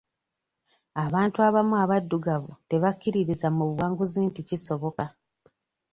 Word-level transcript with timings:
Abantu 1.05 1.37
abamu 1.47 1.75
abaddugavu 1.83 2.51
tebakkiririza 2.69 3.47
mu 3.55 3.63
buwanguzi 3.69 4.19
nti 4.29 4.41
kisoboka. 4.47 5.05